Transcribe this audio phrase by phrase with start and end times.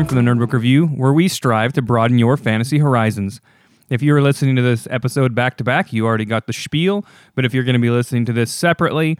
[0.00, 3.42] Cam from the Nerdbook Review, where we strive to broaden your fantasy horizons.
[3.90, 7.04] If you are listening to this episode back to back, you already got the spiel.
[7.34, 9.18] But if you're going to be listening to this separately,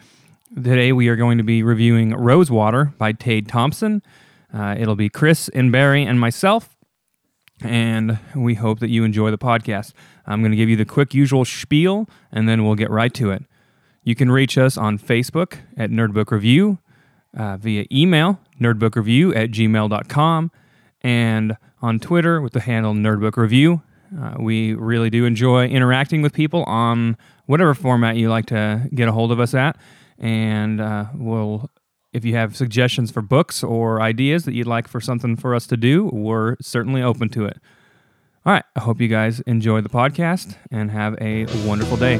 [0.54, 4.02] today we are going to be reviewing Rosewater by Tade Thompson.
[4.54, 6.78] Uh, it'll be Chris and Barry and myself,
[7.62, 9.92] and we hope that you enjoy the podcast.
[10.26, 13.32] I'm going to give you the quick usual spiel, and then we'll get right to
[13.32, 13.44] it.
[14.02, 16.78] You can reach us on Facebook at Nerdbook Review,
[17.36, 20.50] uh, via email, nerdbookreview at gmail.com,
[21.02, 23.82] and on Twitter with the handle Nerdbook Review.
[24.18, 29.08] Uh, we really do enjoy interacting with people on whatever format you like to get
[29.08, 29.76] a hold of us at.
[30.18, 31.70] And uh, we'll,
[32.12, 35.66] if you have suggestions for books or ideas that you'd like for something for us
[35.68, 37.58] to do, we're certainly open to it.
[38.44, 38.64] All right.
[38.74, 42.18] I hope you guys enjoy the podcast and have a wonderful day.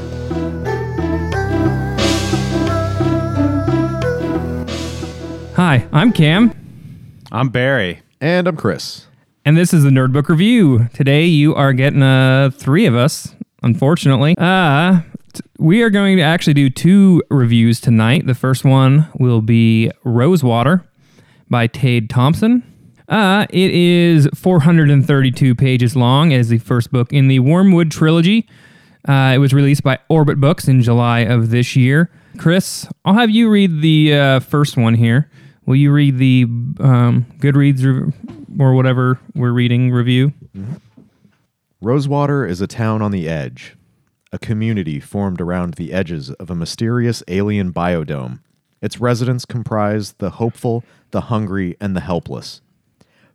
[5.55, 6.53] Hi, I'm Cam,
[7.31, 8.01] I'm Barry.
[8.21, 9.07] And I'm Chris.
[9.45, 10.87] and this is the Nerdbook Review.
[10.93, 13.33] Today you are getting uh, three of us,
[13.63, 14.35] unfortunately.
[14.37, 15.01] Uh,
[15.33, 18.27] t- we are going to actually do two reviews tonight.
[18.27, 20.85] The first one will be Rosewater
[21.49, 22.61] by Tade Thompson.
[23.09, 28.47] Uh, it is 432 pages long as the first book in the Wormwood trilogy.
[29.07, 32.11] Uh, it was released by Orbit Books in July of this year.
[32.37, 35.29] Chris, I'll have you read the uh, first one here.
[35.71, 36.43] Will you read the
[36.81, 38.13] um, Goodreads rev-
[38.59, 40.33] or whatever we're reading review?
[41.79, 43.77] Rosewater is a town on the edge,
[44.33, 48.41] a community formed around the edges of a mysterious alien biodome.
[48.81, 52.59] Its residents comprise the hopeful, the hungry, and the helpless.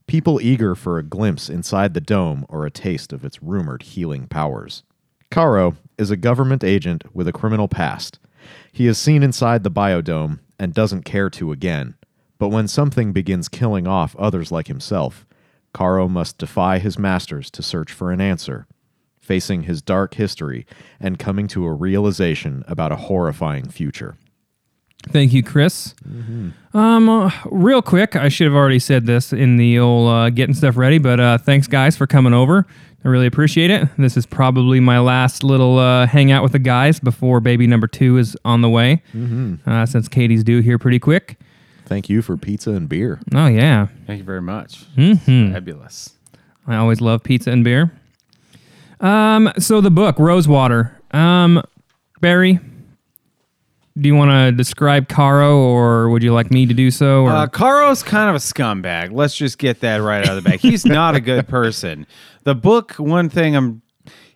[0.07, 4.27] People eager for a glimpse inside the dome or a taste of its rumored healing
[4.27, 4.83] powers.
[5.31, 8.19] Caro is a government agent with a criminal past.
[8.73, 11.95] He is seen inside the biodome and doesn't care to again.
[12.39, 15.25] But when something begins killing off others like himself,
[15.73, 18.67] Caro must defy his masters to search for an answer,
[19.19, 20.67] facing his dark history
[21.01, 24.17] and coming to a realization about a horrifying future.
[25.09, 25.95] Thank you, Chris.
[26.75, 30.55] Um, uh, real quick, I should have already said this in the old uh, getting
[30.55, 32.67] stuff ready, but uh, thanks, guys, for coming over.
[33.05, 33.89] I really appreciate it.
[33.99, 38.17] This is probably my last little uh, hangout with the guys before baby number two
[38.19, 39.03] is on the way,
[39.67, 41.39] uh, since Katie's due here pretty quick.
[41.87, 43.21] Thank you for pizza and beer.
[43.35, 43.87] Oh, yeah.
[44.07, 44.85] Thank you very much.
[44.97, 45.53] Mhm.
[45.53, 46.11] Fabulous.
[46.67, 47.93] I always love pizza and beer.
[49.01, 50.93] Um, so the book Rosewater.
[51.13, 51.63] Um,
[52.21, 52.59] Barry,
[53.99, 57.23] do you want to describe Caro, or would you like me to do so?
[57.25, 59.13] Or Uh, Caro's kind of a scumbag.
[59.13, 60.61] Let's just get that right out of the bag.
[60.61, 62.07] He's not a good person.
[62.45, 63.81] The book, one thing I'm,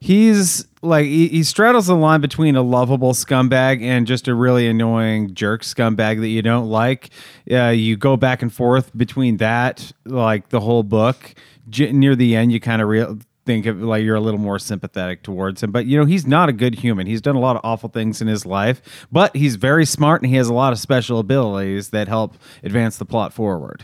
[0.00, 4.66] he's like, he, he straddles the line between a lovable scumbag and just a really
[4.66, 7.11] annoying jerk scumbag that you don't like.
[7.50, 11.34] Uh, you go back and forth between that, like the whole book.
[11.78, 13.19] Near the end, you kind of real.
[13.47, 16.49] Think of like you're a little more sympathetic towards him, but you know he's not
[16.49, 17.06] a good human.
[17.06, 20.31] He's done a lot of awful things in his life, but he's very smart and
[20.31, 23.83] he has a lot of special abilities that help advance the plot forward.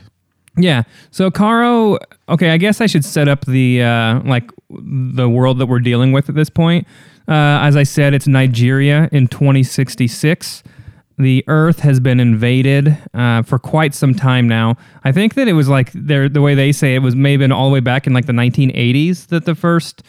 [0.56, 0.82] Yeah.
[1.10, 1.98] So Caro.
[2.28, 6.12] Okay, I guess I should set up the uh, like the world that we're dealing
[6.12, 6.86] with at this point.
[7.28, 10.62] Uh, as I said, it's Nigeria in 2066.
[11.18, 14.76] The Earth has been invaded uh, for quite some time now.
[15.02, 17.72] I think that it was like the way they say it was maybe all the
[17.74, 20.02] way back in like the 1980s that the first,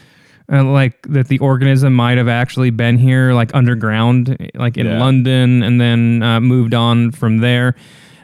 [0.51, 4.99] uh, like that the organism might have actually been here, like underground, like in Yeah.
[4.99, 7.75] London, and then uh, moved on from there.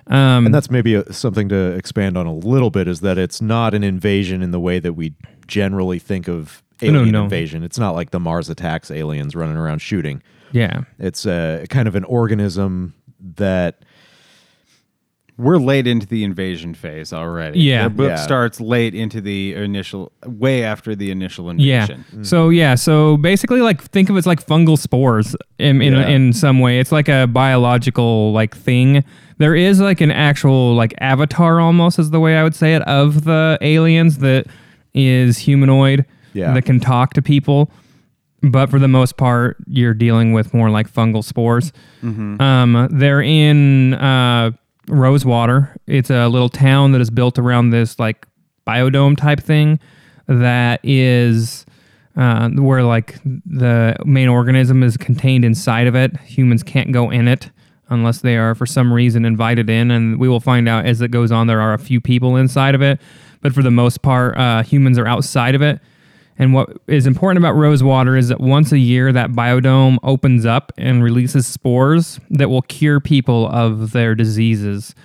[0.07, 3.41] Um, And that's maybe a, something to expand on a little bit is that it's
[3.41, 5.13] not an invasion in the way that we
[5.47, 7.23] generally think of No, alien no.
[7.23, 7.63] invasion.
[7.63, 10.21] It's not like the Mars attacks aliens running around shooting.
[10.51, 10.81] yeah.
[10.99, 12.93] It's a kind of an organism
[13.35, 13.83] that
[15.37, 17.59] We're late into the invasion phase already.
[17.59, 17.85] Yeah.
[17.85, 18.15] the book Yeah.
[18.17, 21.67] starts late into the initial, way after the initial invasion.
[21.69, 21.81] Yeah.
[21.95, 22.23] invasion.
[22.25, 22.75] So yeah.
[22.75, 26.07] So basically, like think of it as like fungal spores in in, Yeah.
[26.07, 26.79] in some way.
[26.79, 29.03] It's like a biological like thing.
[29.39, 32.83] There is like an actual like avatar almost is the way I would say it
[32.83, 34.45] of the aliens that
[34.93, 36.05] is humanoid.
[36.33, 36.53] Yeah.
[36.53, 37.71] That can talk to people.
[38.43, 41.71] But for the most part, you're dealing with more like fungal spores.
[42.03, 44.51] Um, they're in uh,
[44.87, 45.75] Rosewater.
[45.87, 48.27] It's a little town that is built around this like
[48.67, 49.79] biodome type thing
[50.27, 51.65] that is
[52.15, 56.17] uh, where like the main organism is contained inside of it.
[56.21, 57.49] Humans can't go in it
[57.89, 61.11] unless they are for some reason invited in, and we will find out as it
[61.11, 61.47] goes on.
[61.47, 62.99] There are a few people inside of it,
[63.41, 65.79] but for the most part, uh, humans are outside of it.
[66.37, 70.71] And what is important about Rosewater is that once a year, that biodome opens up
[70.77, 74.95] and releases spores that will cure people of their diseases.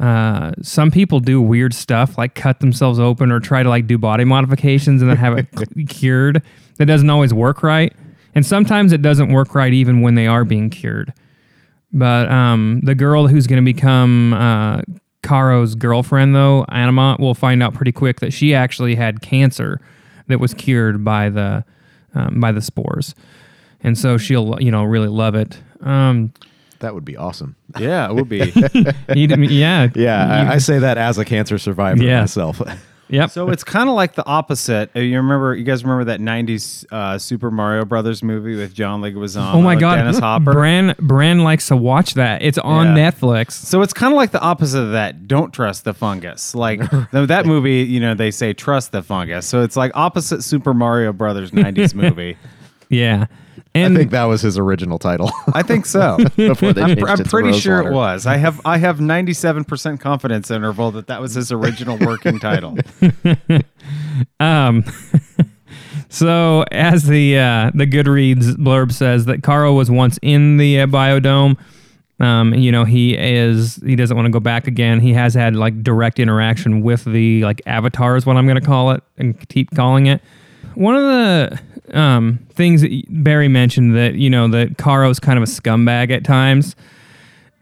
[0.00, 3.96] uh, some people do weird stuff like cut themselves open or try to like do
[3.96, 5.46] body modifications and then have it
[5.88, 6.42] cured.
[6.78, 7.92] That doesn't always work right,
[8.34, 11.12] and sometimes it doesn't work right even when they are being cured.
[11.92, 14.82] But um, the girl who's going to become uh,
[15.22, 19.80] Caro's girlfriend, though, Anamont, will find out pretty quick that she actually had cancer
[20.28, 21.64] that was cured by the
[22.14, 23.14] um, by the spores,
[23.82, 25.58] and so she'll you know really love it.
[25.80, 26.32] Um,
[26.80, 27.56] That would be awesome.
[27.78, 28.52] Yeah, it would be.
[29.14, 32.20] yeah, Yeah, I, I say that as a cancer survivor Yeah.
[32.20, 32.60] myself.
[33.08, 33.30] yep.
[33.30, 34.90] so it's kind of like the opposite.
[34.96, 35.54] Uh, You remember?
[35.54, 39.54] You guys remember that '90s uh, Super Mario Brothers movie with John Leguizamo?
[39.54, 40.52] oh my god, Dennis Hopper.
[40.52, 42.42] Bran Bran likes to watch that.
[42.42, 43.10] It's on Yeah.
[43.10, 43.52] Netflix.
[43.52, 45.26] So it's kind of like the opposite of that.
[45.28, 46.54] Don't trust the fungus.
[46.54, 46.80] Like
[47.12, 49.46] that movie, you know, they say trust the fungus.
[49.46, 52.36] So it's like opposite Super Mario Brothers '90s movie.
[52.90, 53.26] Yeah,
[53.74, 55.30] I think that was his original title.
[55.52, 56.16] I think so.
[56.36, 58.26] Before they I'm, I'm it to pretty sure it was.
[58.26, 62.76] I have I have 97% confidence interval that that was his original working title.
[64.40, 64.84] Um,
[66.08, 70.86] so as the uh, the Goodreads blurb says that Caro was once in the uh,
[70.86, 71.58] biodome.
[72.20, 75.00] Um, you know he is he doesn't want to go back again.
[75.00, 78.66] He has had like direct interaction with the like avatar is what I'm going to
[78.66, 80.22] call it and keep calling it.
[80.74, 81.60] One of the
[81.94, 86.24] um, things that Barry mentioned that you know that Caro's kind of a scumbag at
[86.24, 86.76] times.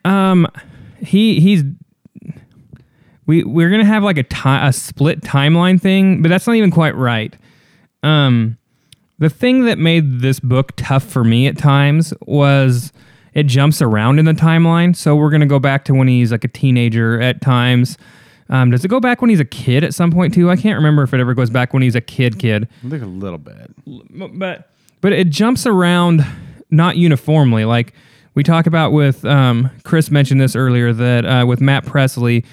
[0.04, 0.46] Um,
[1.00, 1.62] he he's
[3.26, 6.70] we we're gonna have like a ti- a split timeline thing, but that's not even
[6.70, 7.34] quite right.
[8.02, 8.58] Um,
[9.18, 12.92] the thing that made this book tough for me at times was
[13.34, 14.96] it jumps around in the timeline.
[14.96, 17.96] So we're gonna go back to when he's like a teenager at times.
[18.52, 20.50] Um, does it go back when he's a kid at some point too?
[20.50, 23.02] I can't remember if it ever goes back when he's a kid kid I think
[23.02, 23.70] a little bit.
[24.38, 24.70] but
[25.00, 26.24] but it jumps around
[26.70, 27.64] not uniformly.
[27.64, 27.94] Like
[28.34, 32.44] we talk about with um, Chris mentioned this earlier that uh, with Matt Presley,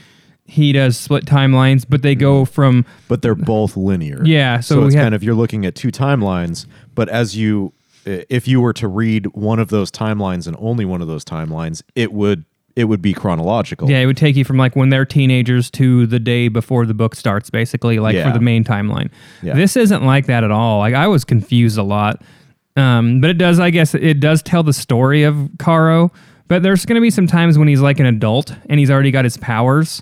[0.46, 4.22] he does split timelines, but they go from but they're both linear.
[4.24, 6.66] Yeah, so so, it's have- kind of you're looking at two timelines,
[6.96, 7.74] but as you
[8.06, 11.84] if you were to read one of those timelines and only one of those timelines,
[11.94, 13.90] it would it would be chronological.
[13.90, 16.94] yeah, it would take you from like when they're teenagers to the day before the
[16.94, 19.10] book starts, basically, like for the main timeline.
[19.42, 19.54] Yeah.
[19.56, 20.80] This isn't like that at all.
[20.80, 22.22] Like I was confused a lot,
[22.76, 23.60] um, but it does.
[23.60, 26.12] I guess it does tell the story of Caro.
[26.48, 29.12] But there's going to be some times when he's like an adult and he's already
[29.12, 30.02] got his powers,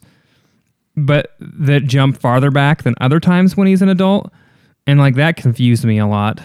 [0.96, 4.32] but that jump farther back than other times when he's an adult,
[4.86, 6.40] and like that confused me a lot.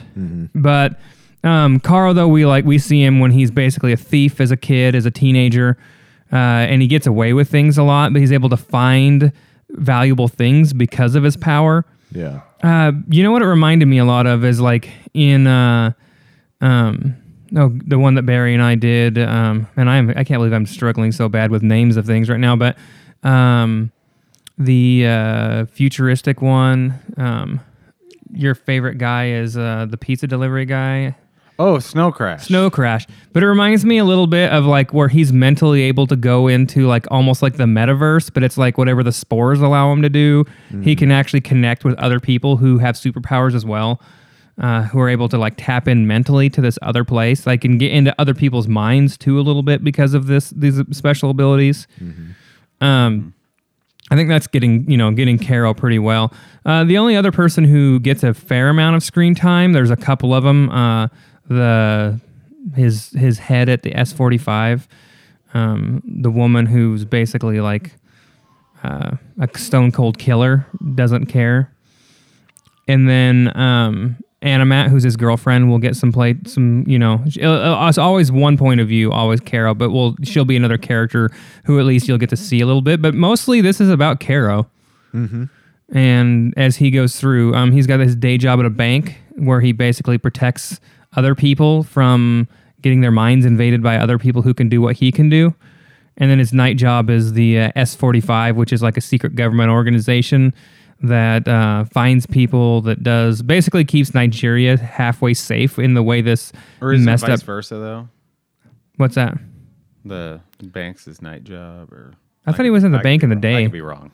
[0.54, 0.98] But
[1.44, 4.56] um, Caro, though, we like we see him when he's basically a thief as a
[4.56, 5.78] kid, as a teenager,
[6.32, 9.32] uh, and he gets away with things a lot, but he's able to find
[9.70, 11.84] valuable things because of his power.
[12.10, 12.40] Yeah.
[12.62, 15.92] Uh, you know what it reminded me a lot of is like in uh,
[16.60, 17.16] um,
[17.50, 20.66] no, the one that Barry and I did, um, and I'm I can't believe I'm
[20.66, 22.78] struggling so bad with names of things right now, but
[23.22, 23.92] um,
[24.56, 26.98] the uh, futuristic one.
[27.16, 27.60] Um,
[28.32, 31.14] your favorite guy is uh, the pizza delivery guy.
[31.58, 32.46] Oh, Snow Crash.
[32.46, 33.06] Snow Crash.
[33.32, 36.48] But it reminds me a little bit of like where he's mentally able to go
[36.48, 40.08] into like almost like the metaverse, but it's like whatever the spores allow him to
[40.08, 40.44] do.
[40.82, 44.00] He can actually connect with other people who have superpowers as well,
[44.58, 47.46] uh, who are able to like tap in mentally to this other place.
[47.46, 50.80] Like can get into other people's minds too a little bit because of this these
[50.90, 51.86] special abilities.
[52.80, 53.34] Um,
[54.10, 56.32] I think that's getting you know getting Caro pretty well.
[56.66, 59.96] Uh, the only other person who gets a fair amount of screen time, there's a
[59.96, 60.70] couple of them.
[60.70, 61.08] Uh,
[61.52, 62.20] the
[62.74, 64.88] his his head at the S forty five,
[65.54, 67.92] um, the woman who's basically like
[68.82, 71.72] uh, a stone cold killer doesn't care,
[72.88, 77.86] and then um, Aminat, who's his girlfriend, will get some play some you know uh,
[77.88, 81.30] it's always one point of view, always Caro, but will she'll be another character
[81.64, 84.20] who at least you'll get to see a little bit, but mostly this is about
[84.20, 84.68] Caro.
[85.94, 89.60] And as he goes through, um, he's got his day job at a bank where
[89.60, 90.80] he basically protects
[91.14, 92.48] other people from
[92.80, 95.54] getting their minds invaded by other people who can do what he can do.
[96.16, 99.70] And then his night job is the uh, S45, which is like a secret government
[99.70, 100.52] organization
[101.02, 106.52] that uh, finds people that does basically keeps Nigeria halfway safe in the way this
[106.80, 107.46] Or is it messed vice up.
[107.46, 108.08] versa though?
[108.96, 109.36] What's that?
[110.04, 112.12] The Banks' night job, or
[112.46, 113.40] I thought he was in the could bank in the wrong.
[113.40, 113.58] day.
[113.58, 114.10] I could be wrong.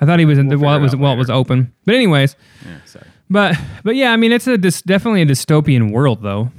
[0.00, 1.72] I thought he was in the while it was it out while it was open.
[1.86, 3.06] But anyways, Yeah, sorry.
[3.28, 6.50] But but yeah, I mean it's a dys- definitely a dystopian world though.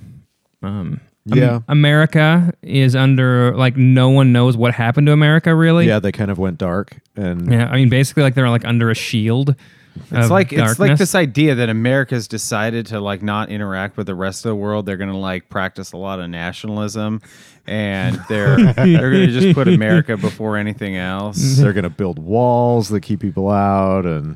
[0.61, 0.99] Um,
[1.31, 1.59] Am- Yeah.
[1.67, 5.87] America is under like no one knows what happened to America really.
[5.87, 8.89] Yeah, they kind of went dark and Yeah, I mean basically like they're like under
[8.89, 9.55] a shield.
[10.11, 10.99] It's of like it's like darkness.
[10.99, 14.85] this idea that America's decided to like not interact with the rest of the world.
[14.85, 17.19] They're gonna like practice a lot of nationalism,
[17.65, 21.57] and they're they're gonna just put America before anything else.
[21.57, 24.35] They're going to build walls that keep people out, and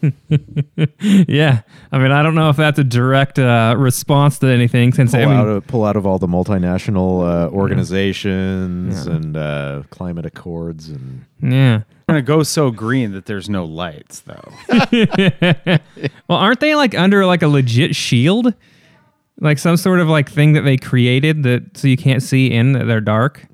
[1.00, 1.62] yeah.
[1.92, 5.20] I mean, I don't know if that's a direct uh, response to anything since pull
[5.20, 10.26] I mean, out of, pull out of all the multinational uh, organizations and uh, climate
[10.26, 11.82] accords, and yeah.
[12.06, 14.52] They're gonna go so green that there's no lights though.
[16.28, 18.54] Well, aren't they like under like a legit shield?
[19.40, 22.72] Like some sort of like thing that they created that so you can't see in
[22.72, 23.46] that they're dark.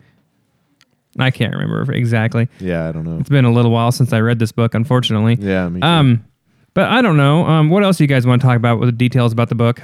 [1.18, 2.49] I can't remember exactly.
[2.61, 3.18] yeah, I don't know.
[3.18, 5.37] It's been a little while since I read this book, unfortunately.
[5.40, 5.87] Yeah, me too.
[5.87, 6.25] Um,
[6.75, 7.46] but I don't know.
[7.46, 9.54] Um, what else do you guys want to talk about with the details about the
[9.54, 9.82] book?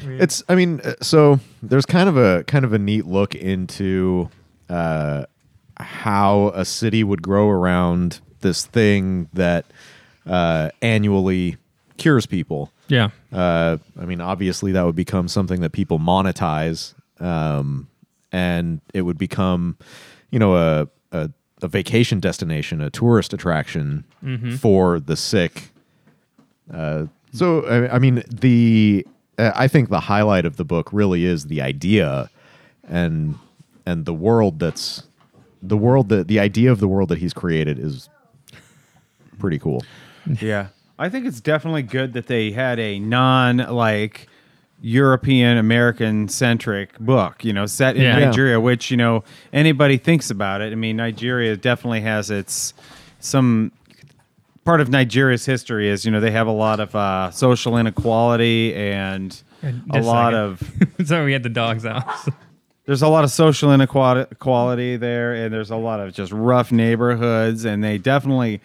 [0.00, 0.42] It's.
[0.48, 4.30] I mean, uh, so there's kind of a kind of a neat look into
[4.68, 5.24] uh,
[5.76, 9.64] how a city would grow around this thing that
[10.26, 11.56] uh, annually
[11.96, 12.70] cures people.
[12.86, 13.10] Yeah.
[13.32, 17.88] Uh, I mean, obviously, that would become something that people monetize, um,
[18.32, 19.76] and it would become,
[20.30, 24.04] you know, a, a a vacation destination, a tourist attraction
[24.58, 25.70] for the sick.
[26.72, 29.06] Uh, so, I, I mean, the
[29.38, 32.30] uh, I think the highlight of the book really is the idea,
[32.88, 33.38] and
[33.86, 35.04] and the world that's
[35.62, 38.08] the world that the idea of the world that he's created is
[39.38, 39.82] pretty cool.
[40.40, 40.68] Yeah.
[40.98, 44.28] I think it's definitely good that they had a non like
[44.80, 48.18] European American centric book, you know, set in Yeah.
[48.18, 48.26] Yeah.
[48.26, 50.72] Nigeria, which, you know, anybody thinks about it.
[50.72, 52.74] I mean, Nigeria definitely has its
[53.20, 53.72] some
[54.64, 58.74] part of Nigeria's history is, you know, they have a lot of uh, social inequality
[58.74, 60.94] and a a lot second.
[61.00, 62.04] of so we had the dogs out.
[62.86, 67.64] there's a lot of social inequality there and there's a lot of just rough neighborhoods
[67.66, 68.60] and they definitely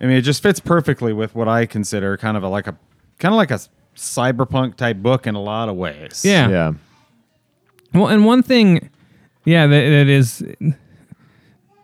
[0.00, 2.74] i mean it just fits perfectly with what i consider kind of a, like a
[3.20, 3.60] kind of like a
[4.00, 6.48] cyberpunk type book in a lot of ways Yeah.
[6.48, 6.72] Yeah,
[7.92, 8.88] Well, and one thing,
[9.44, 10.42] yeah, that, that is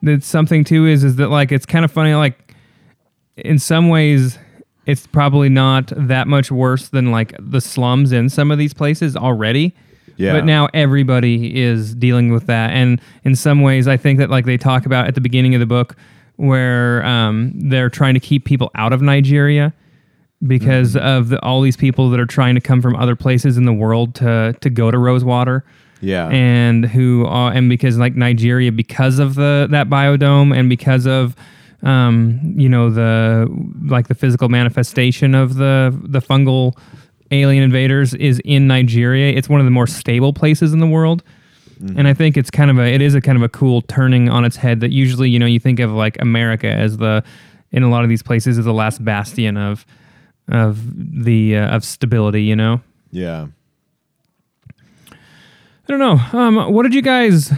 [0.03, 2.15] that's something too is is that like it's kind of funny.
[2.15, 2.55] Like
[3.37, 4.39] in some ways,
[4.87, 9.17] it's probably not that much worse than like the slums in some of these places
[9.17, 9.75] already.
[10.17, 10.33] Yeah.
[10.33, 14.47] But now everybody is dealing with that, and in some ways, I think that like
[14.47, 15.97] they talk about at the beginning of the book,
[16.37, 19.75] where um, they're trying to keep people out of Nigeria
[20.47, 23.65] because of the, all these people that are trying to come from other places in
[23.65, 25.65] the world to to go to Rosewater.
[26.01, 31.07] Yeah, and who are, and because like Nigeria because of the that biodome and because
[31.07, 31.35] of
[31.83, 33.49] um you know the
[33.85, 36.77] like the physical manifestation of the the fungal
[37.31, 41.23] alien invaders is in Nigeria it's one of the more stable places in the world.
[41.79, 44.31] And I think it's kind of a it is a kind of a cool turning
[44.31, 47.23] on its head that usually you know you think of like America as the
[47.71, 49.85] in a lot of these places as the last bastion of
[50.49, 52.81] of the uh, of stability you know
[53.13, 53.47] yeah.
[55.89, 56.39] I don't know.
[56.39, 57.53] Um, what did you guys,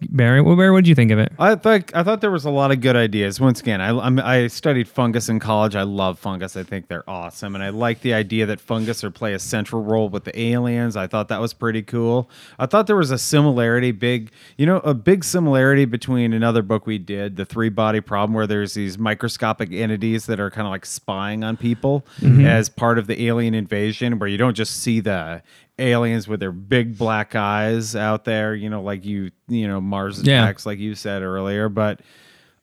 [0.00, 0.40] Barry?
[0.40, 1.32] What, Barry, what did you think of it?
[1.38, 3.40] I thought I thought there was a lot of good ideas.
[3.40, 5.74] Once again, I I'm, I studied fungus in college.
[5.74, 6.56] I love fungus.
[6.56, 9.82] I think they're awesome, and I like the idea that fungus are play a central
[9.82, 10.96] role with the aliens.
[10.96, 12.30] I thought that was pretty cool.
[12.60, 16.86] I thought there was a similarity, big you know, a big similarity between another book
[16.86, 20.70] we did, the Three Body Problem, where there's these microscopic entities that are kind of
[20.70, 22.46] like spying on people mm-hmm.
[22.46, 25.42] as part of the alien invasion, where you don't just see the
[25.78, 30.22] aliens with their big black eyes out there, you know, like you, you know, Mars
[30.22, 30.42] Yeah.
[30.44, 31.68] attacks, like you said earlier.
[31.68, 32.00] But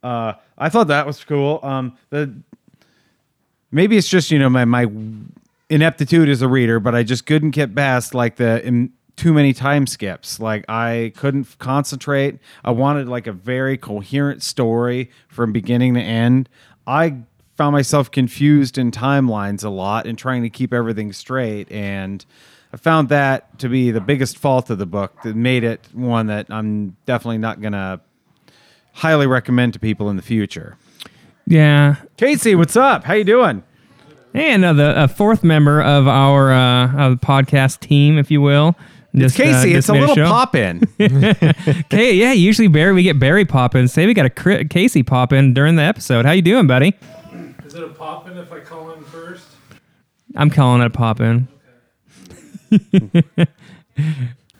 [0.03, 1.59] uh, I thought that was cool.
[1.63, 2.33] Um, the
[3.71, 4.87] maybe it's just you know my my
[5.69, 9.53] ineptitude as a reader, but I just couldn't get past like the in, too many
[9.53, 10.39] time skips.
[10.39, 12.37] Like I couldn't concentrate.
[12.63, 16.49] I wanted like a very coherent story from beginning to end.
[16.85, 17.15] I
[17.55, 22.25] found myself confused in timelines a lot and trying to keep everything straight and
[22.75, 26.27] I found that to be the biggest fault of the book that made it one
[26.27, 28.01] that I'm definitely not going to
[28.91, 30.77] highly recommend to people in the future.
[31.47, 31.95] Yeah.
[32.17, 33.05] Casey, what's up?
[33.05, 33.63] How you doing?
[34.33, 38.41] And uh, the a fourth member of our uh, of the podcast team, if you
[38.41, 38.75] will.
[39.13, 39.73] It's Just, uh, Casey.
[39.73, 40.25] it's a little show.
[40.27, 40.81] pop in.
[40.99, 42.33] Okay, yeah.
[42.33, 43.87] Usually Barry, we get Barry pop in.
[43.87, 46.25] Say we got a Cri- Casey pop in during the episode.
[46.25, 46.93] How you doing, buddy?
[47.65, 49.47] Is it a pop in if I call in first?
[50.35, 51.47] I'm calling it a pop in.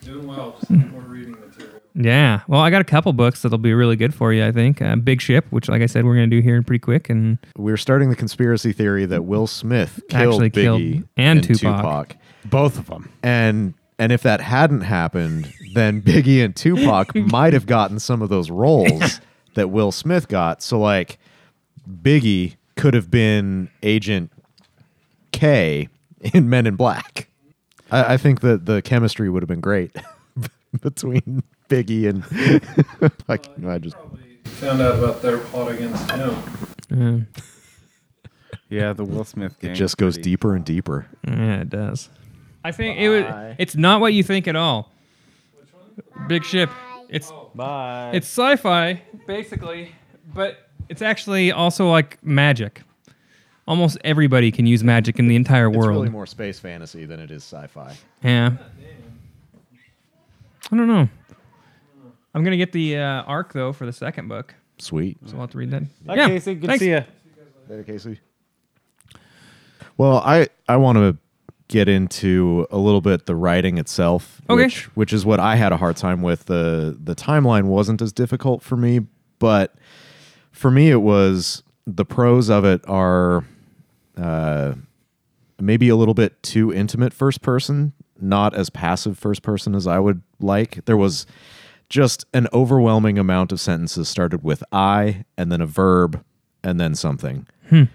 [0.02, 0.56] Doing well.
[0.68, 1.80] More reading material.
[1.94, 2.40] Yeah.
[2.46, 4.44] Well, I got a couple books that'll be really good for you.
[4.46, 7.10] I think uh, Big Ship, which, like I said, we're gonna do here pretty quick,
[7.10, 12.16] and We're starting the conspiracy theory that Will Smith killed Actually killed Biggie and Tupac.
[12.44, 13.12] Both of them.
[13.22, 18.28] and and if that hadn't happened, then Biggie and Tupac might have gotten some of
[18.28, 19.20] those roles
[19.54, 20.62] that Will Smith got.
[20.62, 21.18] So like
[21.90, 24.30] Biggie could have been Agent
[25.32, 25.88] K
[26.20, 27.28] in Men in Black.
[27.90, 29.94] I, I think that the chemistry would have been great
[30.82, 32.22] between Biggie and
[33.28, 33.96] like I just
[34.44, 36.36] found out about their plot against him.
[36.90, 37.20] Yeah,
[38.68, 39.70] Yeah, the Will Smith gang.
[39.72, 41.06] it just goes pretty- deeper and deeper.
[41.26, 42.08] yeah, it does.
[42.64, 43.54] I think it was.
[43.58, 44.90] It's not what you think at all.
[46.28, 46.68] Big ship.
[47.08, 48.10] It's Bye.
[48.12, 49.92] it's sci-fi basically,
[50.34, 52.82] but it's actually also like magic.
[53.68, 55.76] Almost everybody can use magic in the entire world.
[55.76, 55.96] It's world.
[56.02, 57.96] really more space fantasy than it is sci-fi.
[58.22, 58.52] Yeah.
[60.70, 61.08] I don't know.
[62.34, 65.16] I'm gonna get the uh, arc though for the second book, Sweet.
[65.24, 65.82] so I'll have to read that.
[66.04, 66.28] Bye, yeah.
[66.28, 66.54] Casey.
[66.54, 66.80] Good thanks.
[66.80, 67.04] to see you.
[67.68, 68.20] Later, Casey.
[69.96, 71.16] Well, I I want to
[71.68, 74.64] get into a little bit the writing itself, Okay.
[74.64, 76.44] which which is what I had a hard time with.
[76.46, 79.00] the The timeline wasn't as difficult for me,
[79.38, 79.74] but
[80.52, 83.44] for me it was the prose of it are
[84.16, 84.74] uh,
[85.60, 89.98] maybe a little bit too intimate first person, not as passive first person as I
[89.98, 90.84] would like.
[90.86, 91.26] There was
[91.88, 96.24] just an overwhelming amount of sentences started with I and then a verb
[96.64, 97.46] and then something.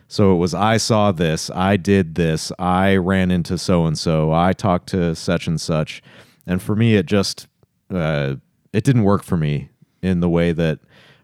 [0.08, 4.34] So it was I saw this, I did this, I ran into so and so,
[4.34, 6.01] I talked to such and such,
[6.46, 7.48] and for me it just
[7.90, 8.36] uh,
[8.74, 9.70] it didn't work for me
[10.01, 10.80] in the way that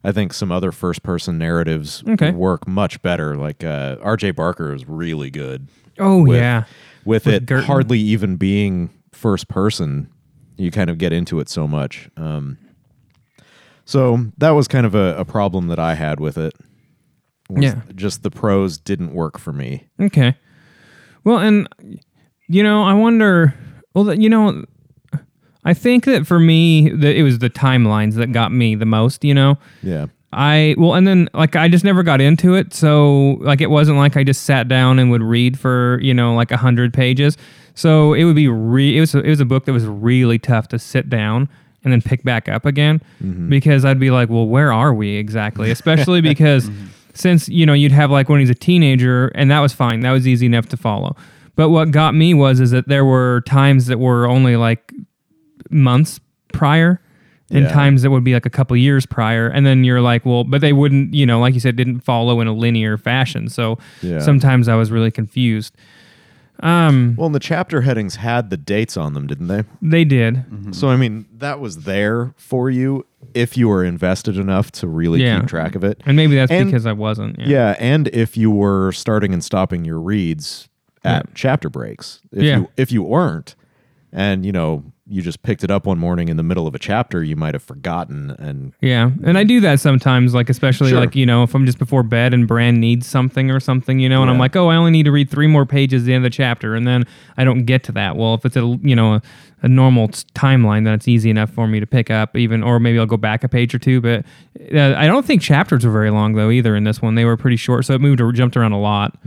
[0.08, 2.32] I think some other first person narratives Okay.
[2.32, 3.36] work much better.
[3.36, 4.32] Like uh, R.J.
[4.32, 5.68] Barker is really good
[6.00, 6.64] Oh with, yeah.
[7.04, 7.66] with, With it Girton.
[7.66, 10.10] hardly even being first person.
[10.56, 12.10] You kind of get into it so much.
[12.16, 12.58] Um,
[13.86, 16.54] so that was kind of a, a problem that I had with it.
[17.50, 17.82] Yeah.
[17.96, 19.88] Just the prose didn't work for me.
[20.00, 20.36] Okay.
[21.24, 21.68] Well, and
[22.48, 23.54] you know, I wonder.
[23.94, 24.64] Well, that- you know,
[25.68, 29.26] I think that for me, that it was the timelines that got me the most.
[29.26, 30.08] You know, Yeah.
[30.32, 33.98] I well, and then like I just never got into it, so like it wasn't
[33.98, 37.38] like I just sat down and would read for you know like a hundred pages.
[37.76, 40.70] So it would be re- it was it was a book that was really tough
[40.70, 41.50] to sit down
[41.84, 43.50] and then pick back up again mm-hmm.
[43.50, 45.70] because I'd be like, well, where are we exactly?
[45.70, 46.70] Especially because
[47.14, 50.12] since you know you'd have like when he's a teenager, and that was fine, that
[50.12, 51.16] was easy enough to follow.
[51.56, 54.94] But what got me was is that there were times that were only like
[55.70, 56.20] months
[56.54, 57.00] prior
[57.50, 57.72] and Yeah.
[57.72, 60.60] times that would be like a couple years prior and then you're like well but
[60.62, 64.20] they wouldn't you know like you said didn't follow in a linear fashion so Yeah.
[64.20, 65.74] sometimes i was really confused
[66.62, 69.64] um Well, and the chapter headings had the dates on them, didn't they?
[69.82, 70.72] they did Mm-hmm.
[70.72, 75.22] So, I mean, that was there for you if you were invested enough to really
[75.22, 75.40] Yeah.
[75.42, 76.02] keep track of it.
[76.06, 77.48] and maybe that's And- because i wasn't yeah.
[77.48, 80.68] Yeah, and if you were starting and stopping your reads
[81.04, 82.22] at chapter breaks.
[82.32, 82.58] If Yeah.
[82.58, 83.56] you if you weren't
[84.12, 86.80] and you know, you just picked it up one morning in the middle of a
[86.80, 91.00] chapter, you might have forgotten and Yeah, and I do that sometimes, like especially Sure.
[91.00, 94.10] like you know if I'm just before bed and Bran needs something or something, you
[94.10, 96.14] know, and I'm like, oh, I only need to read three more pages at the
[96.14, 97.06] end of the chapter, and then
[97.38, 98.16] I don't get to that.
[98.18, 99.22] Well, if it's a you know a,
[99.62, 103.00] a normal timeline, then it's easy enough for me to pick up, even or maybe
[103.00, 104.02] I'll go back a page or two.
[104.02, 104.26] But
[104.74, 107.16] uh, I don't think chapters were very long though either in this one.
[107.16, 109.18] They were pretty short, so it moved or jumped around a lot.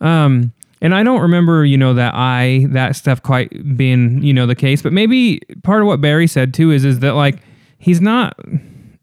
[0.00, 4.46] Um, and I don't remember, you know, that I that stuff quite being, you know,
[4.46, 4.82] the case.
[4.82, 7.36] But maybe part of what Barry said too is is that like
[7.78, 8.38] he's not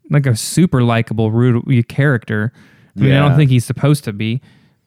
[0.10, 2.52] like a super likable rude character.
[2.96, 4.42] I mean, I don't think he's supposed to be.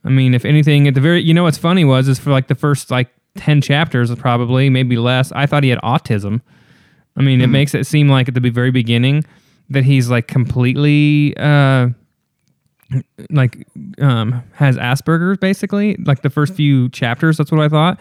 [0.05, 2.49] I mean, if anything, at the very, you know, what's funny was is for like
[2.49, 5.31] the first like ten chapters, probably maybe less.
[5.33, 6.41] I thought he had autism.
[7.17, 9.25] I mean, it makes it seem like at the very beginning
[9.69, 11.37] that he's like completely.
[11.37, 11.91] uh
[13.31, 13.67] like
[14.01, 18.01] um has Asperger's basically like the first few chapters that's what I thought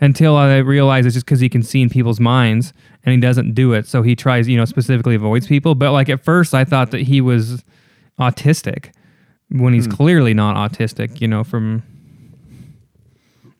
[0.00, 2.72] until I realized it's just because he can see in people's minds
[3.04, 3.86] and he doesn't do it.
[3.86, 5.74] So he tries you know specifically avoids people.
[5.74, 7.62] But like at first I thought that he was
[8.18, 8.92] autistic
[9.48, 11.82] when he's clearly not autistic you know from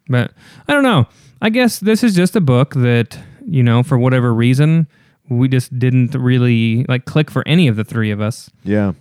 [0.08, 0.32] but
[0.68, 1.06] I don't know.
[1.40, 4.86] I guess this is just a book that you know for whatever reason
[5.28, 8.50] we just didn't really like click for any of the three of us.
[8.64, 8.92] Yeah.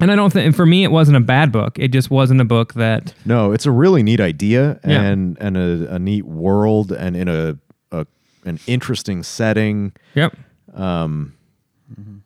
[0.00, 1.78] And I don't think for me it wasn't a bad book.
[1.78, 5.02] It just wasn't a book that No, it's a really neat idea Yeah.
[5.02, 7.58] and and a, a neat world and in a,
[7.92, 8.06] a
[8.44, 9.92] an interesting setting.
[10.14, 10.36] Yep.
[10.74, 11.34] Um,
[11.92, 12.16] mm-hmm.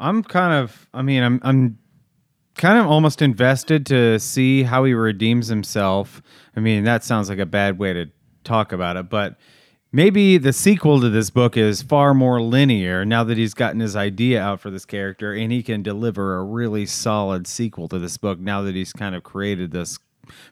[0.00, 0.88] I'm kind of.
[0.92, 1.40] I mean, I'm.
[1.42, 1.78] I'm
[2.56, 6.22] kind of almost invested to see how he redeems himself.
[6.56, 8.06] I mean, that sounds like a bad way to
[8.44, 9.36] talk about it, but
[9.94, 13.94] maybe the sequel to this book is far more linear now that he's gotten his
[13.96, 18.16] idea out for this character and he can deliver a really solid sequel to this
[18.18, 19.98] book now that he's kind of created this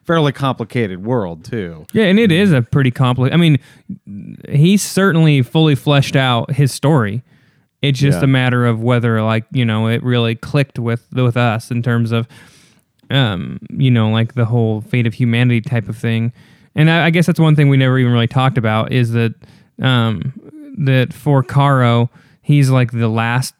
[0.05, 1.85] fairly complicated world too.
[1.93, 3.33] Yeah, and it is a pretty complicated.
[3.33, 3.57] I mean,
[4.49, 7.21] he's certainly fully fleshed out his story
[7.81, 8.23] It's just Yeah.
[8.23, 12.11] a matter of whether like you know it really clicked with with us in terms
[12.13, 12.27] of
[13.09, 16.31] um you know like the whole fate of humanity type of thing.
[16.75, 19.33] And I, I guess that's one thing we never even really talked about is that
[19.81, 20.33] um
[20.79, 22.09] that for Caro
[22.41, 23.53] he's like the last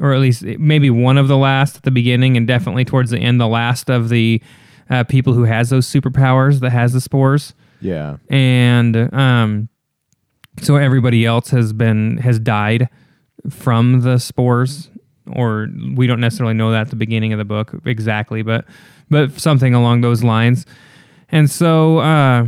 [0.00, 3.18] or at least maybe one of the last at the beginning and definitely towards the
[3.18, 4.40] end the last of the
[4.90, 8.16] uh, people who has those superpowers that has the spores Yeah.
[8.30, 9.68] and um,
[10.62, 12.88] so everybody else has been has died
[13.50, 14.90] from the spores
[15.32, 18.64] or we don't necessarily know that at the beginning of the book exactly but
[19.10, 20.64] but something along those lines
[21.30, 22.46] and so uh,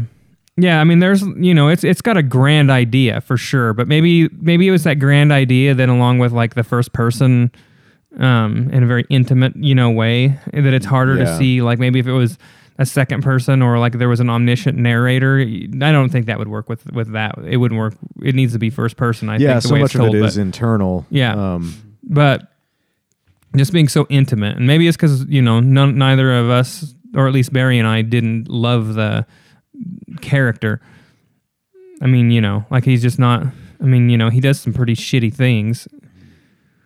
[0.57, 3.89] yeah i mean there's you know it's it's got a grand idea for sure but
[3.89, 7.51] maybe maybe it was that grand idea then along with like the first person
[8.19, 11.63] um, in a very intimate, you know, way that it's harder to see.
[11.63, 12.39] Like maybe if it was
[12.79, 16.49] a second person or like there was an omniscient narrator, I don't think that would
[16.49, 17.39] work with with that.
[17.47, 17.95] It wouldn't work.
[18.23, 19.29] It needs to be first person.
[19.29, 19.53] I yeah.
[19.53, 21.07] think the So way much it's of told, it but, internal.
[21.11, 21.55] Yeah.
[21.55, 22.43] Um, but
[23.57, 27.27] just being so intimate, and maybe it's because you know none, neither of us, or
[27.27, 29.27] at least Barry and I, didn't love the
[30.21, 30.81] character.
[32.01, 33.47] I mean, you know, like he's just not.
[33.81, 35.89] I mean, you know, he does some pretty shitty things.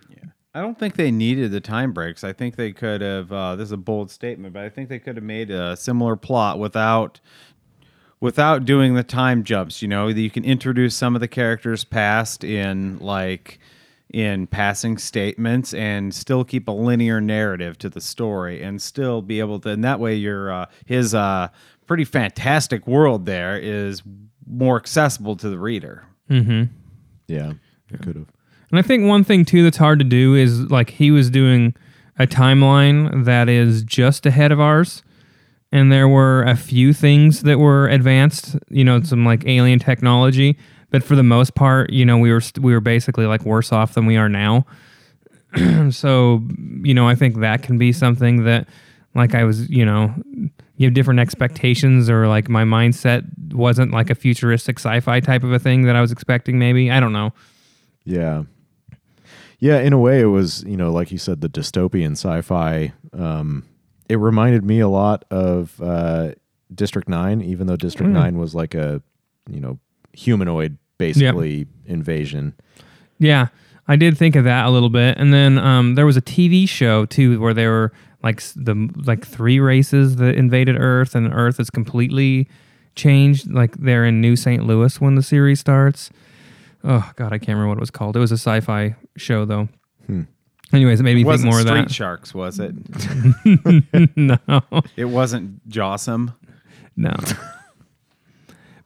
[0.08, 2.22] Yeah, I don't think they needed the time breaks.
[2.24, 3.32] I think they could have.
[3.32, 6.16] Uh, this is a bold statement, but I think they could have made a similar
[6.16, 7.20] plot without
[8.20, 9.82] without doing the time jumps.
[9.82, 13.58] You know, you can introduce some of the characters past in like
[14.14, 19.40] in passing statements and still keep a linear narrative to the story and still be
[19.40, 19.70] able to.
[19.70, 21.48] And that way, your uh, his uh,
[21.87, 24.03] pretty fantastic world there is
[24.46, 26.05] more accessible to the reader.
[27.27, 27.55] yeah.
[27.90, 28.29] It could have.
[28.70, 31.74] And I think one thing too that's hard to do is like he was doing
[32.16, 35.03] a timeline that is just ahead of ours.
[35.72, 40.57] And there were a few things that were advanced, you know, some like alien technology,
[40.94, 43.72] but for the most part, you know, we were st- we were basically like worse
[43.72, 44.64] off than we are now.
[45.90, 46.40] so,
[46.85, 48.68] you know, I think that can be something that
[49.12, 50.14] like I was, you know,
[50.76, 55.50] you have different expectations or like my mindset wasn't like a futuristic sci-fi type of
[55.50, 56.92] a thing that I was expecting maybe.
[56.92, 57.33] I don't know.
[58.04, 58.44] Yeah.
[59.59, 62.92] Yeah, in a way it was, you know, like you said, the dystopian sci-fi.
[63.12, 63.64] Um,
[64.09, 66.35] it reminded me a lot of uh,
[66.72, 69.02] District 9, even though District 9 was like a,
[69.50, 69.80] you know,
[70.12, 70.78] humanoid
[71.12, 72.54] basically invasion.
[73.18, 73.48] Yeah,
[73.88, 76.68] I did think of that a little bit, and then um, there was a TV
[76.68, 81.60] show too where there were like the like three races that invaded Earth, and Earth
[81.60, 82.48] is completely
[82.96, 83.50] changed.
[83.50, 84.64] Like they're in New St.
[84.66, 86.10] Louis when the series starts.
[86.82, 88.16] Oh God, I can't remember what it was called.
[88.16, 89.68] It was a sci-fi show though.
[90.72, 91.90] Anyways, it made me It think wasn't more of Street.
[91.90, 92.74] Sharks, was it?
[94.16, 94.38] no,
[94.96, 96.34] It wasn't Jossum.
[96.96, 97.14] no.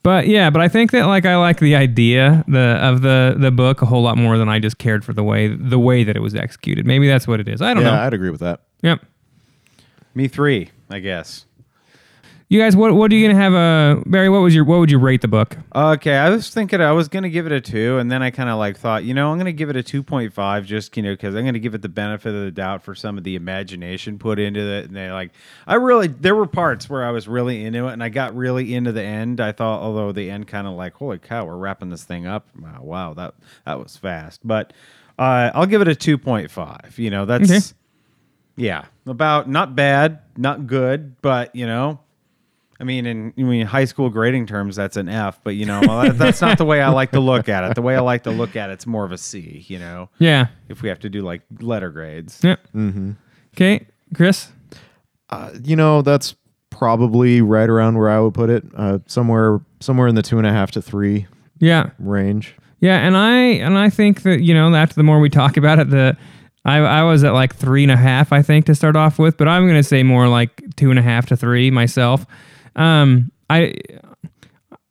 [0.08, 3.50] But yeah, but I think that like I like the idea the of the the
[3.50, 6.16] book a whole lot more than I just cared for the way the way that
[6.16, 6.86] it was executed.
[6.86, 7.60] Maybe that's what it is.
[7.60, 8.00] I don't Yeah, know.
[8.00, 8.62] I'd agree with that.
[8.80, 9.04] Yep.
[10.14, 11.44] Me three, I guess.
[12.50, 13.52] You guys, what what are you gonna have?
[13.52, 15.58] Uh, Barry, what was your what would you rate the book?
[15.74, 18.48] Okay, I was thinking I was gonna give it a two, and then I kind
[18.48, 21.02] of like thought, you know, I'm gonna give it a two point five, just you
[21.02, 23.36] know, because I'm gonna give it the benefit of the doubt for some of the
[23.36, 24.86] imagination put into it.
[24.86, 25.32] And they like,
[25.66, 28.74] I really, there were parts where I was really into it, and I got really
[28.74, 29.42] into the end.
[29.42, 32.48] I thought, although the end kind of like, holy cow, we're wrapping this thing up.
[32.58, 33.34] Wow, wow that
[33.66, 34.40] that was fast.
[34.42, 34.72] But
[35.18, 36.94] uh, I'll give it a two point five.
[36.96, 37.60] You know, that's Okay.
[38.56, 42.00] yeah, about not bad, not good, but you know.
[42.80, 45.40] I mean, in I mean, high school grading terms, that's an F.
[45.42, 47.74] But you know, well, that's not the way I like to look at it.
[47.74, 49.64] The way I like to look at it's more of a C.
[49.68, 50.46] You know, Yeah.
[50.68, 52.40] if we have to do like letter grades.
[52.44, 52.60] Yep.
[52.74, 53.10] Mm-hmm.
[53.56, 54.52] Okay, Chris.
[55.30, 56.34] Uh, you know, that's
[56.70, 58.64] probably right around where I would put it.
[58.76, 61.26] Uh, somewhere, somewhere in the two and a half to three
[61.58, 61.90] Yeah.
[61.98, 62.54] range.
[62.80, 65.80] Yeah, and I and I think that you know after the more we talk about
[65.80, 66.16] it, the
[66.64, 69.36] I I was at like three and a half I think to start off with,
[69.36, 72.24] but I'm gonna say more like two and a half to three myself.
[72.78, 73.74] Um, I.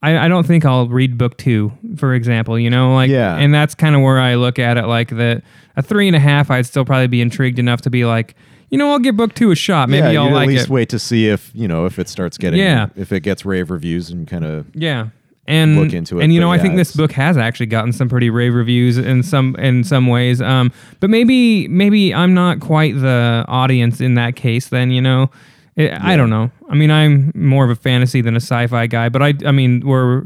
[0.03, 2.57] I, I don't think I'll read book two, for example.
[2.59, 3.35] You know, like, Yeah.
[3.35, 4.85] and that's kind of where I look at it.
[4.85, 5.41] Like that,
[5.75, 8.35] a three and a half, I'd still probably be intrigued enough to be like,
[8.69, 9.89] you know, I'll give book two a shot.
[9.89, 10.69] Maybe yeah, I'll like at least it.
[10.69, 12.87] wait to see if you know if it starts getting Yeah.
[12.95, 15.07] if it gets rave reviews and kind of Yeah.
[15.47, 17.91] And look into it, And you know, but I think this book has actually gotten
[17.91, 20.41] some pretty rave reviews in some in some ways.
[20.43, 24.67] Um, but maybe maybe I'm not quite the audience in that case.
[24.67, 25.31] Then you know,
[25.77, 26.51] It- I don't know.
[26.69, 29.07] I mean, I'm more of a fantasy than a sci-fi guy.
[29.09, 30.25] But I I mean, we're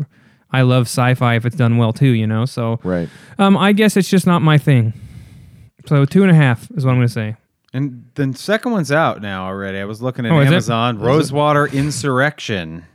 [0.51, 2.07] I love sci-fi if it's done well too.
[2.09, 3.07] You know, so right.
[3.37, 4.93] um, I guess it's just not my thing.
[5.85, 7.35] So two and a half is what I'm gonna say.
[7.73, 9.77] And the second one's out now already.
[9.79, 10.39] I was looking at Oh.
[10.41, 10.99] Amazon.
[10.99, 12.85] Rosewater Insurrection.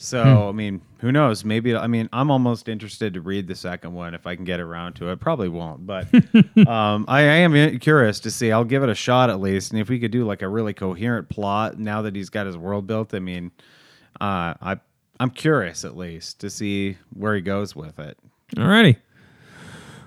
[0.00, 0.48] So Hmm.
[0.48, 1.44] I mean, who knows?
[1.44, 4.60] Maybe I mean I'm almost interested to read the second one if I can get
[4.60, 5.18] around to it.
[5.18, 6.06] Probably won't, but
[6.68, 8.52] um, I, I am curious to see.
[8.52, 10.72] I'll give it a shot at least, and if we could do like a really
[10.72, 13.50] coherent plot now that he's got his world built, I mean,
[14.20, 14.76] uh, I
[15.18, 18.16] I'm curious at least to see where he goes with it.
[18.56, 18.98] Alrighty.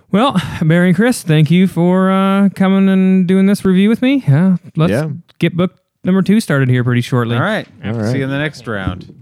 [0.10, 4.24] Well, Barry and Chris, thank you for uh, coming and doing this review with me.
[4.26, 5.10] Uh, let's Yeah.
[5.40, 5.76] get book
[6.06, 7.36] number two started here pretty shortly.
[7.36, 8.12] All right, All right.
[8.12, 9.18] see you in the next round.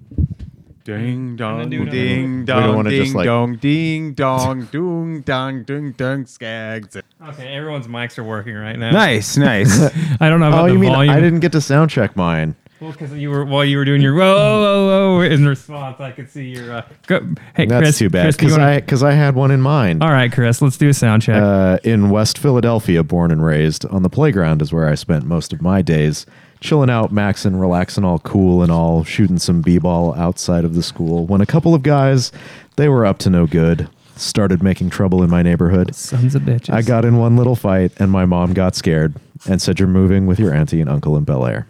[0.97, 5.91] Ding dong, do ding dong, wanna ding just, like- dong, ding dong, doong dong, ding
[5.93, 6.99] dong, skags.
[7.29, 8.91] Okay, everyone's mics are working right now.
[8.91, 9.79] Nice, nice.
[10.19, 11.13] I don't know about Oh, the you mean volume.
[11.13, 12.55] I didn't get to sound check mine?
[12.81, 15.99] Well, because you were while you were doing your whoa, whoa, whoa, whoa in response,
[15.99, 16.71] I could see your.
[16.71, 17.19] Uh, go,
[17.53, 19.59] hey, That's Chris, too bad Chris, do you because I because I had one in
[19.59, 20.01] mind.
[20.01, 21.43] All right, Chris, let's do a sound check.
[21.43, 25.51] Uh, in West Philadelphia, born and raised, on the playground is where I spent most
[25.51, 26.25] of my days,
[26.61, 31.25] chilling out, maxing, relaxing, all cool and all, shooting some b-ball outside of the school.
[31.25, 32.31] When a couple of guys,
[32.75, 35.95] they were up to no good, started making trouble in my neighborhood.
[35.95, 36.73] Sons of bitches.
[36.73, 39.15] I got in one little fight, and my mom got scared
[39.47, 41.67] and said, "You're moving with your auntie and uncle in Bel Air."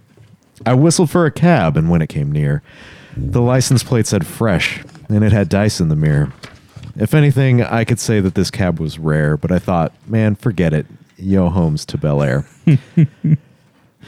[0.65, 2.61] I whistled for a cab, and when it came near,
[3.15, 6.33] the license plate said "fresh," and it had dice in the mirror.
[6.95, 10.73] If anything, I could say that this cab was rare, but I thought, man, forget
[10.73, 10.85] it.
[11.17, 12.45] Yo, homes to Bel Air.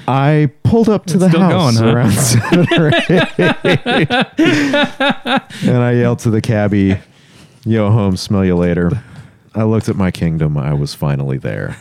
[0.08, 1.96] I pulled up to It's the house going, huh?
[1.96, 3.32] around seven or eight,
[5.68, 6.98] and I yelled to the cabbie,
[7.66, 8.92] "Yo, home, smell you later."
[9.54, 10.58] I looked at my kingdom.
[10.58, 11.76] I was finally there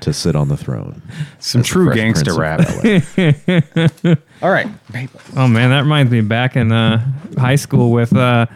[0.00, 1.00] to sit on the throne.
[1.38, 2.60] Some As true Fresh gangster rap.
[4.42, 4.66] All right.
[5.36, 7.06] Oh man, that reminds me back in uh,
[7.38, 8.46] high school with uh,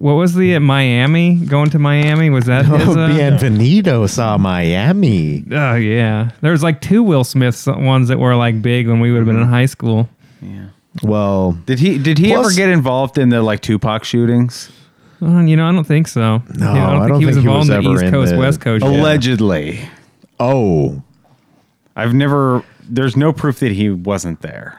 [0.00, 1.36] what was the uh, Miami?
[1.36, 2.64] Going to Miami was that?
[2.66, 5.44] His, Oh, uh, bienvenidos a Miami.
[5.52, 9.12] Oh yeah, there was like two Will Smith ones that were like big when we
[9.12, 10.08] would have been in high school.
[10.42, 10.66] Yeah.
[11.02, 14.70] Well, Did he did he Plus- ever get involved in the like Tupac shootings?
[15.22, 16.42] Uh, you know, I don't think so.
[16.56, 18.10] No, Yeah, I don't think he was think he involved was in the East in
[18.10, 18.84] Coast the- West Coast.
[18.84, 18.90] shit.
[18.98, 19.80] Allegedly.
[20.40, 21.02] oh,
[21.94, 24.78] I've never there's no proof that he wasn't there.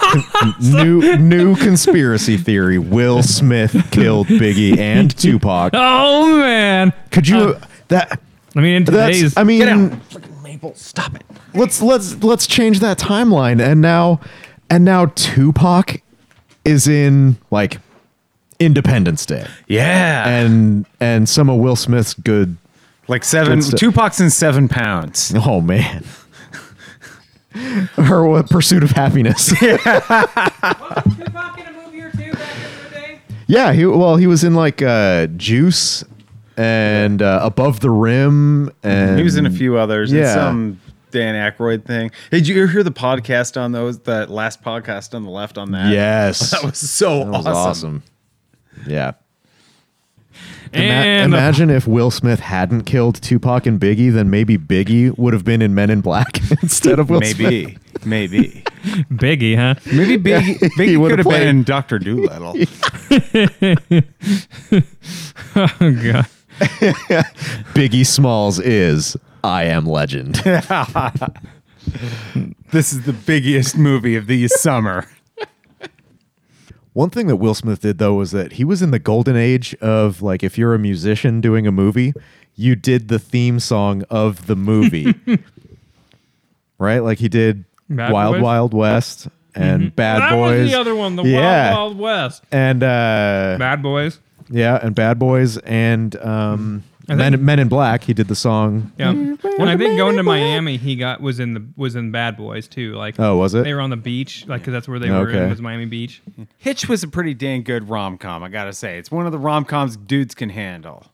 [0.60, 5.72] new new conspiracy theory: Will Smith killed Biggie and Tupac.
[5.74, 8.20] Oh man, Could you Uh, that?
[8.54, 9.36] I mean, in today's That's.
[9.36, 10.42] I mean, Get out.
[10.42, 11.22] Maple, stop it.
[11.54, 13.60] let's let's let's change that timeline.
[13.60, 14.20] And now,
[14.70, 16.00] and now Tupac
[16.64, 17.78] is in like
[18.60, 20.28] Independence Day, Yeah.
[20.28, 22.56] and and some of Will Smith's good.
[23.08, 23.80] like seven Good stuff.
[23.80, 25.34] Tupac's in seven pounds.
[25.36, 26.04] Oh man.
[28.10, 29.52] or what pursuit of happiness
[33.48, 36.04] yeah he well he was in like uh juice
[36.56, 40.10] and uh, above the rim and He was in a few others.
[40.10, 40.32] and Yeah.
[40.34, 42.10] some Dan Aykroyd thing.
[42.30, 43.98] Hey, did you hear the podcast on those?
[44.00, 45.92] That last podcast on the left on that.
[45.92, 47.52] yes That was so That was awesome.
[47.54, 48.02] awesome.
[48.86, 49.12] Yeah.
[50.72, 55.16] Ima- and uh, imagine if Will Smith hadn't killed Tupac and Biggie, then maybe Biggie
[55.18, 57.38] would have been in Men in Black instead of Will Smith.
[57.38, 57.78] Maybe.
[58.04, 58.62] Maybe.
[59.12, 59.74] Biggie, huh?
[59.92, 62.54] Maybe Biggie, He Biggie would've could have been in Doctor Doolittle.
[65.54, 66.26] Oh god.
[67.74, 70.36] Biggie Smalls is I Am Legend.
[72.72, 75.06] this is the biggest movie of the summer.
[76.96, 79.74] One thing that Will Smith did though was that he was in the golden age
[79.82, 82.14] of like if you're a musician doing a movie,
[82.54, 85.14] you did the theme song of the movie.
[86.78, 87.00] right?
[87.00, 88.42] Like he did Bad Wild Boys?
[88.42, 90.62] Wild West and Bad that Boys.
[90.62, 91.74] was the other one, the Yeah.
[91.74, 92.42] Wild Wild West.
[92.50, 94.18] and uh Bad Boys.
[94.48, 98.92] yeah, and Bad Boys and um I Men, Men in Black, he did the song.
[98.98, 99.48] Yeah, mm-hmm.
[99.60, 102.66] When I think going to Miami, he got was in the was in Bad Boys
[102.66, 102.94] too.
[102.94, 103.62] Like, Oh, was it?
[103.64, 105.28] they were on the beach, like because that's where they were.
[105.28, 105.44] Okay.
[105.44, 106.20] In, was Miami Beach.
[106.58, 108.98] Hitch was a pretty dang good rom com, I gotta say.
[108.98, 111.06] It's one of the rom coms dudes can handle.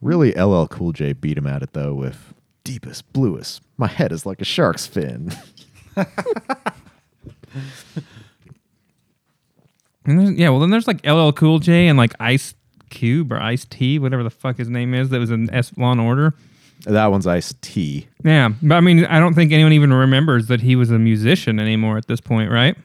[0.00, 2.32] Really LL Cool J beat him at it though with
[2.64, 3.60] deepest, bluest.
[3.76, 5.32] My head is like a shark's fin.
[10.06, 12.54] And there's, yeah, well then there's like LL Cool J and like Ice
[12.90, 15.08] Cube or Ice T, whatever the fuck his name is.
[15.08, 16.34] That was in S Law and Order.
[16.84, 18.06] that one's Ice T.
[18.24, 21.58] Yeah, but I mean, I don't think anyone even remembers that he was a musician
[21.58, 22.76] anymore at this point, right?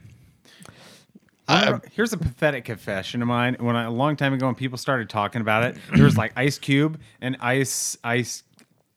[1.47, 3.55] Uh, here's a pathetic confession of mine.
[3.59, 6.33] When I, a long time ago, when people started talking about it, there was like
[6.35, 8.43] Ice Cube and Ice Ice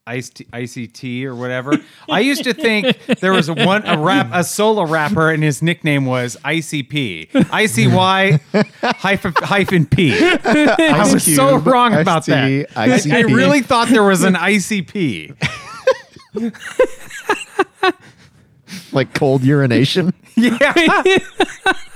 [0.08, 1.74] Ice T, Icy T or whatever.
[2.08, 5.62] I used to think there was a one a rap a solo rapper and his
[5.62, 8.40] nickname was ICP, ICY
[8.96, 10.12] hyphen hyphen P.
[10.44, 12.66] I was so wrong about that.
[12.74, 15.36] I, I really thought there was an ICP.
[18.92, 20.12] Like cold urination.
[20.38, 20.72] Yeah.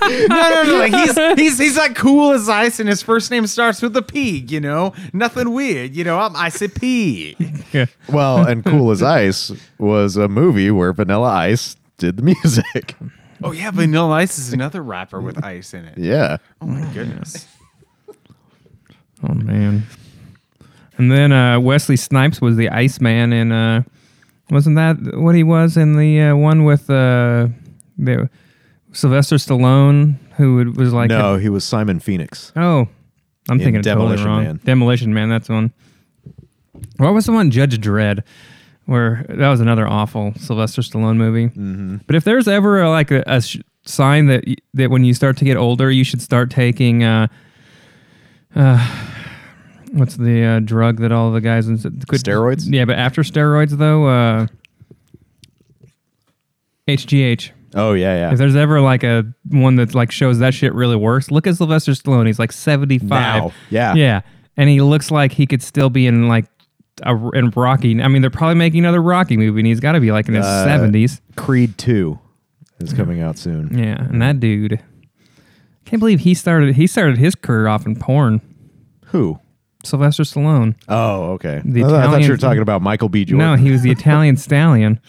[0.00, 0.76] no, no, no.
[0.78, 4.02] Like he's he's he's like cool as ice, and his first name starts with a
[4.02, 4.38] P.
[4.38, 5.94] You know, nothing weird.
[5.94, 7.36] You know, I'm Ice P.
[7.72, 7.86] Yeah.
[8.08, 12.96] Well, and Cool as Ice was a movie where Vanilla Ice did the music.
[13.44, 15.98] Oh yeah, Vanilla Ice is another rapper with ice in it.
[15.98, 16.38] Yeah.
[16.60, 17.46] Oh my goodness.
[19.22, 19.84] Oh man.
[20.98, 23.82] And then uh, Wesley Snipes was the Iceman in uh
[24.52, 27.48] wasn't that what he was in the uh, one with uh
[27.98, 28.28] the
[28.92, 32.52] Sylvester Stallone who was like no, he was Simon Phoenix.
[32.56, 32.88] Oh,
[33.48, 34.44] I'm In thinking Demolition totally wrong.
[34.44, 34.60] Man.
[34.64, 35.72] Demolition Man, that's one.
[36.98, 38.22] What was the one Judge Dredd?
[38.86, 41.46] Where that was another awful Sylvester Stallone movie.
[41.46, 41.98] Mm-hmm.
[42.06, 45.36] But if there's ever a, like a, a sh- sign that that when you start
[45.38, 47.28] to get older, you should start taking uh,
[48.56, 48.96] uh,
[49.92, 52.64] what's the uh, drug that all the guys in quit, Steroids?
[52.66, 54.46] Yeah, but after steroids though, uh,
[56.88, 57.50] HGH.
[57.74, 58.32] Oh yeah, yeah.
[58.32, 61.56] If there's ever like a one that like shows that shit really works, look at
[61.56, 62.26] Sylvester Stallone.
[62.26, 63.08] He's like 75.
[63.08, 63.94] Now, yeah.
[63.94, 64.20] Yeah.
[64.56, 66.44] And he looks like he could still be in like
[67.02, 68.00] a in Rocky.
[68.02, 70.34] I mean, they're probably making another Rocky movie and he's got to be like in
[70.34, 71.20] his Uh, 70s.
[71.36, 72.18] Creed 2
[72.80, 73.78] is coming out soon.
[73.78, 74.82] Yeah, and that dude
[75.86, 78.40] can't believe he started he started his career off in porn.
[79.06, 79.38] Who?
[79.84, 80.74] Sylvester Stallone.
[80.88, 81.60] Oh, okay.
[81.64, 83.24] The I thought you were talking about Michael B.
[83.24, 83.38] Jordan.
[83.46, 85.00] No, he was the Italian stallion.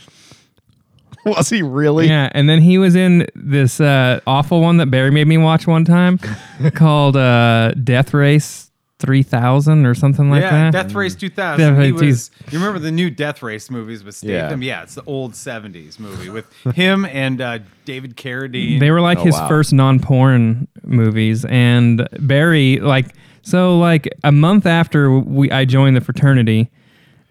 [1.26, 2.08] was he really?
[2.08, 5.68] Yeah, and then he was in this uh, awful one that Barry made me watch
[5.68, 6.18] one time
[6.74, 10.72] called uh, Death Race 3000 or something like yeah, that.
[10.72, 11.60] Death Race 2000.
[11.76, 12.32] Death he Race was.
[12.52, 14.54] You remember the new Death Race movies with Yeah.
[14.56, 18.80] Yeah, it's the old 70s movie with him and uh, David Carradine.
[18.80, 19.48] They were like Oh, his wow.
[19.50, 26.02] first non-porn movies, and Barry like so like a month after we I joined the
[26.02, 26.72] fraternity,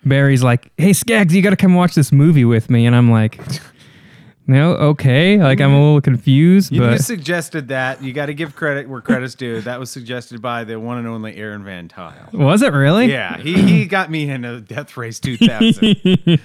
[0.04, 3.10] Barry's like, "Hey Skaggs, you got to come watch this movie with me," and I'm
[3.10, 3.40] like,
[4.46, 8.02] "No, okay." Like I'm a little confused, You, you but suggested that.
[8.02, 9.60] You got to give credit where credit's due.
[9.60, 12.28] That was suggested by the one and only Aaron Van Tile.
[12.32, 13.06] was it really?
[13.06, 15.96] Yeah, he, he got me into Death Race 2000.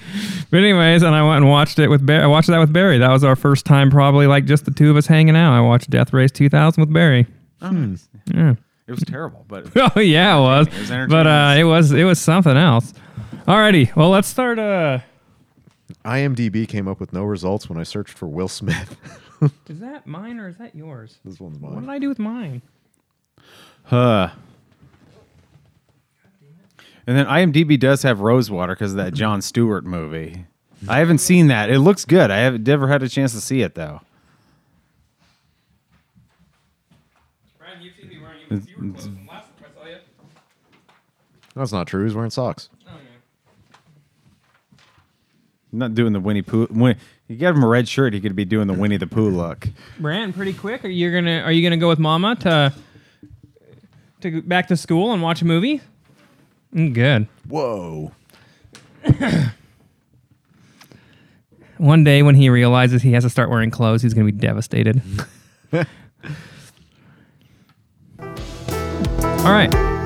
[0.50, 2.24] But anyways, and I went and watched it with Barry.
[2.24, 3.00] I watched that with Barry.
[3.00, 5.52] That was our first time, probably like just the two of us hanging out.
[5.52, 7.28] I watched Death Race 2000 with Barry.
[7.62, 8.08] oh, nice.
[8.34, 8.56] Yeah.
[8.88, 10.68] It was terrible, but Oh yeah, it was.
[10.68, 12.94] It was but uh, it was it was something else.
[13.46, 14.60] Alrighty, well let's start.
[14.60, 15.00] Uh,
[16.06, 18.96] IMDb came up with no results when I searched for Will Smith.
[19.68, 21.18] is that mine or is that yours?
[21.26, 21.76] this one's mine.
[21.76, 21.90] What did.
[21.90, 22.62] I do with mine?
[23.84, 24.30] Huh.
[27.06, 30.46] And then IMDb does have Rosewater because of that Jon Stewart movie.
[30.90, 31.70] I haven't seen that.
[31.70, 32.30] It looks good.
[32.30, 34.02] I haven't never had a chance to see it though.
[37.58, 38.96] Brian, you've seen me wearing you, you were close from last time I saw you.
[41.56, 42.04] That's not true.
[42.04, 42.70] He's wearing socks.
[42.88, 44.78] Oh yeah.
[45.74, 46.68] I'm not doing the Winnie Pooh.
[46.70, 49.30] Win- you gave him a red shirt, he could be doing the Winnie the Pooh
[49.30, 49.68] look.
[50.00, 50.86] Brand, pretty quick.
[50.86, 52.74] Are you gonna Are you gonna go with Mama to
[54.22, 55.82] to go back to school and watch a movie?
[56.74, 57.28] Mm, Good.
[57.48, 58.12] Whoa.
[61.78, 65.02] One day when he realizes he has to start wearing clothes, he's gonna be devastated.
[69.48, 69.97] All right.